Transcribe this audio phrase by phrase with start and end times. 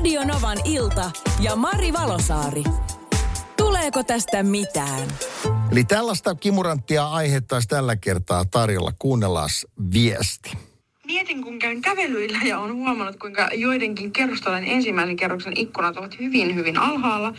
[0.00, 2.64] Radio Novan ilta ja Mari Valosaari.
[3.56, 5.08] Tuleeko tästä mitään?
[5.72, 8.92] Eli tällaista kimuranttia aihetta olisi tällä kertaa tarjolla.
[8.98, 9.50] Kuunnellaan
[9.92, 10.69] viesti.
[11.10, 16.54] Mietin, kun käyn kävelyillä ja on huomannut, kuinka joidenkin kerrostalojen ensimmäisen kerroksen ikkunat ovat hyvin,
[16.54, 17.34] hyvin alhaalla.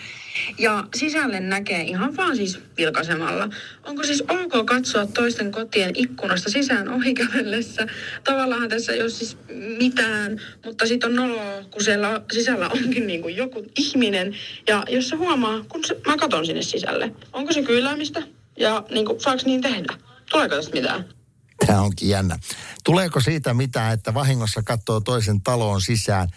[0.58, 3.50] Ja sisälle näkee ihan vaan siis vilkaisemalla.
[3.84, 7.88] Onko siis ok katsoa toisten kotien ikkunasta sisään ohikävellessä?
[8.24, 9.38] Tavallaan tässä ei ole siis
[9.78, 14.36] mitään, mutta sitten on noloa, kun siellä sisällä onkin niin kuin joku ihminen.
[14.68, 18.24] Ja jos se huomaa, kun se, mä katon sinne sisälle, onko se kyläämistä?
[18.58, 19.94] Ja niin kuin, saako niin tehdä?
[20.32, 21.21] Tuleeko tästä mitään?
[21.72, 22.40] Tämä onkin jännä.
[22.84, 26.28] Tuleeko siitä mitään, että vahingossa katsoo toisen taloon sisään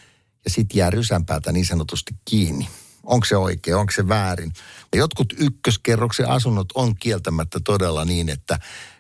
[0.45, 2.69] ja sitten jää rysänpäältä niin sanotusti kiinni?
[3.03, 4.53] Onko se oikein, onko se väärin?
[4.95, 8.59] Jotkut ykköskerroksen asunnot on kieltämättä todella niin, että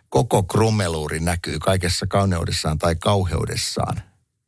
[0.08, 4.02] koko krummeluuri näkyy kaikessa kauneudessaan tai kauheudessaan.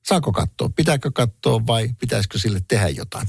[0.05, 0.71] Saako katsoa?
[0.77, 3.29] Pitääkö katsoa vai pitäisikö sille tehdä jotain?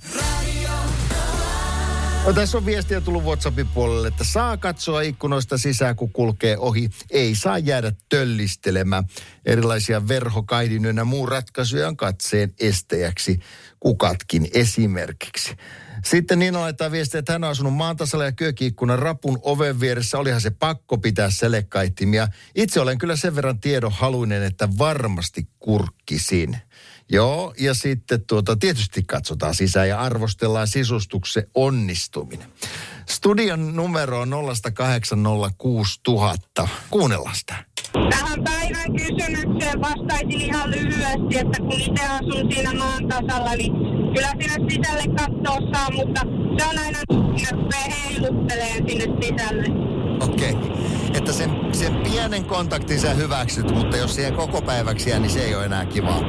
[2.27, 6.89] No, tässä on viestiä tullut WhatsAppin puolelle, että saa katsoa ikkunoista sisään, kun kulkee ohi.
[7.11, 9.03] Ei saa jäädä töllistelemään.
[9.45, 13.39] Erilaisia verhokaidin ynnä muu ratkaisuja on katseen estejäksi.
[13.79, 15.55] Kukatkin esimerkiksi.
[16.05, 20.17] Sitten niin laittaa viestiä, että hän on asunut maantasalla ja kyökiikkunan rapun oven vieressä.
[20.17, 22.27] Olihan se pakko pitää selekkaittimia.
[22.55, 26.57] Itse olen kyllä sen verran tiedon haluinen, että varmasti kurkkisin.
[27.09, 32.47] Joo, ja sitten tuota, tietysti katsotaan sisään ja arvostellaan sisustuksen onnistuminen.
[33.09, 34.33] Studion numero on
[36.63, 36.67] 0806000.
[36.89, 37.55] Kuunnellaan sitä.
[38.09, 43.73] Tähän päivän kysymykseen vastaisin ihan lyhyesti, että kun itse asun siinä maan tasalla, niin
[44.17, 46.21] kyllä sinne sisälle katsoa saa, mutta
[46.57, 49.65] se on aina, että rupeaa heilutteleen sinne sisälle.
[50.23, 50.51] Okei.
[50.51, 50.71] Okay.
[51.13, 55.43] Että sen, sen pienen kontaktin sä hyväksyt, mutta jos siihen koko päiväksi jää, niin se
[55.43, 56.21] ei ole enää kivaa.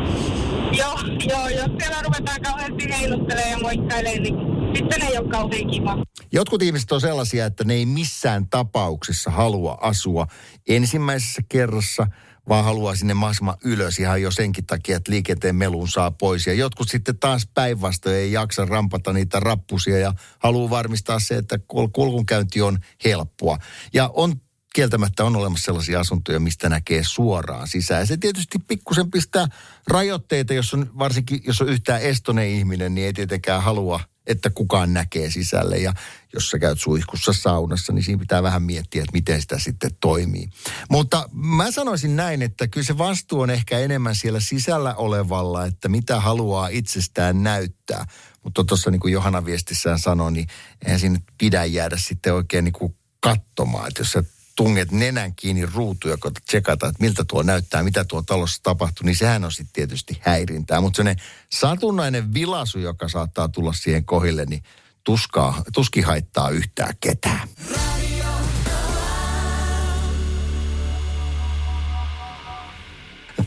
[0.73, 0.99] Joo,
[1.31, 4.37] joo, jos siellä ruvetaan kauheasti heiluttelemaan ja moikkailemaan, niin
[4.77, 5.99] sitten ei ole kauhean kiva.
[6.33, 10.27] Jotkut ihmiset on sellaisia, että ne ei missään tapauksessa halua asua
[10.69, 12.07] ensimmäisessä kerrassa,
[12.49, 16.47] vaan haluaa sinne mahdollisimman ylös ihan jo senkin takia, että liikenteen melun saa pois.
[16.47, 21.59] Ja jotkut sitten taas päinvastoin ei jaksa rampata niitä rappusia ja haluaa varmistaa se, että
[21.93, 23.59] kulkunkäynti on helppoa.
[23.93, 24.33] Ja on
[24.75, 28.01] kieltämättä on olemassa sellaisia asuntoja, mistä näkee suoraan sisään.
[28.01, 29.47] Ja se tietysti pikkusen pistää
[29.87, 34.95] rajoitteita, jos on, varsinkin jos on yhtään estone ihminen, niin ei tietenkään halua, että kukaan
[34.95, 35.77] näkee sisälle.
[35.77, 35.93] Ja
[36.35, 40.49] jos sä käyt suihkussa saunassa, niin siinä pitää vähän miettiä, että miten sitä sitten toimii.
[40.91, 45.89] Mutta mä sanoisin näin, että kyllä se vastuu on ehkä enemmän siellä sisällä olevalla, että
[45.89, 48.07] mitä haluaa itsestään näyttää.
[48.43, 50.47] Mutta tuossa niin kuin Johanna viestissään sanoi, niin
[50.85, 53.89] eihän sinne pidä jäädä sitten oikein niin kuin katsomaan.
[53.89, 54.25] Että jos sä
[54.59, 59.17] tunget nenän kiinni ruutuja, kun tsekata, että miltä tuo näyttää, mitä tuo talossa tapahtuu, niin
[59.17, 60.81] sehän on sitten tietysti häirintää.
[60.81, 61.17] Mutta se
[61.53, 64.63] satunnainen vilasu, joka saattaa tulla siihen kohille, niin
[65.05, 67.49] tuskaa, tuski haittaa yhtään ketään.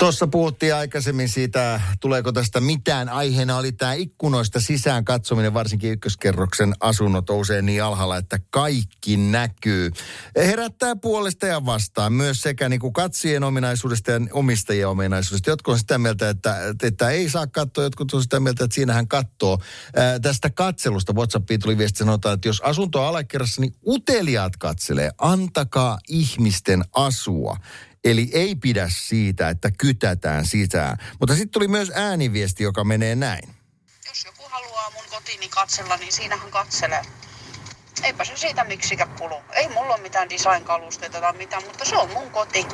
[0.02, 3.10] Tuossa puhuttiin aikaisemmin siitä, tuleeko tästä mitään.
[3.10, 9.92] Aiheena oli tämä ikkunoista sisään katsominen, varsinkin ykköskerroksen asunnot usein niin alhaalla, että kaikki näkyy.
[10.36, 15.50] Herättää puolesta ja vastaan myös sekä niin kuin katsojien ominaisuudesta ja omistajien ominaisuudesta.
[15.50, 19.08] Jotkut on sitä mieltä, että, että ei saa katsoa, jotkut on sitä mieltä, että siinähän
[19.08, 19.60] katsoo.
[19.96, 25.12] Ää, tästä katselusta WhatsAppiin tuli viesti, sanotaan, että jos asunto on alakerrassa, niin uteliaat katselee.
[25.18, 27.58] Antakaa ihmisten asua.
[28.04, 30.98] Eli ei pidä siitä, että kytätään sisään.
[31.20, 33.56] Mutta sitten tuli myös ääniviesti, joka menee näin.
[34.10, 37.02] Jos joku haluaa mun kotiini katsella, niin siinähän katselee.
[38.04, 39.36] Eipä se siitä miksikä kulu.
[39.54, 42.66] Ei mulla ole mitään design-kalusteita tai mitään, mutta se on mun koti.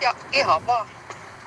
[0.00, 0.88] Ja ihan vaan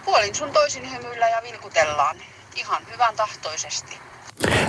[0.05, 2.17] puolin sun toisin hymyillä ja vilkutellaan.
[2.55, 3.97] Ihan hyvän tahtoisesti.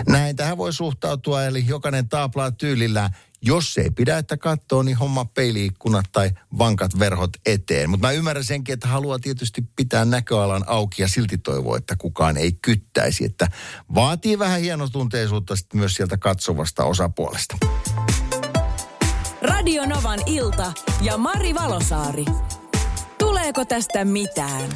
[0.09, 3.11] Näin tähän voi suhtautua, eli jokainen taaplaa tyylillä.
[3.42, 7.90] Jos ei pidä, että katsoo, niin homma peiliikkunat tai vankat verhot eteen.
[7.90, 12.36] Mutta mä ymmärrän senkin, että haluaa tietysti pitää näköalan auki ja silti toivoo, että kukaan
[12.36, 13.24] ei kyttäisi.
[13.24, 13.48] Että
[13.94, 17.56] vaatii vähän hienotunteisuutta sitten myös sieltä katsovasta osapuolesta.
[19.43, 22.25] Radio Novan ilta ja Mari Valosaari.
[23.19, 24.70] Tuleeko tästä mitään?